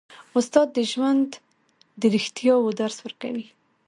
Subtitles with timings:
[0.37, 1.29] استاد د ژوند
[2.01, 3.47] د رښتیاوو درس ورکوي.